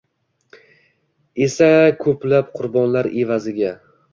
[1.47, 1.69] esa
[2.01, 3.79] ko‘plab qurbonlar evaziga